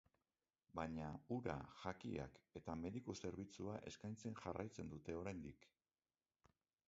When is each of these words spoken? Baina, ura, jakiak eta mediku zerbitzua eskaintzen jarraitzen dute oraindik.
Baina, 0.77 1.09
ura, 1.35 1.57
jakiak 1.81 2.39
eta 2.61 2.77
mediku 2.85 3.15
zerbitzua 3.21 3.77
eskaintzen 3.93 4.41
jarraitzen 4.45 4.89
dute 4.95 5.19
oraindik. 5.21 5.69